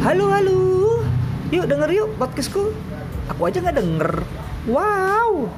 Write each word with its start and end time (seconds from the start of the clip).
Halo 0.00 0.32
halo. 0.32 0.60
Yuk 1.52 1.68
denger 1.68 1.92
yuk 1.92 2.08
podcastku. 2.16 2.72
Aku 3.28 3.40
aja 3.44 3.60
nggak 3.60 3.84
denger. 3.84 4.24
Wow. 4.64 5.52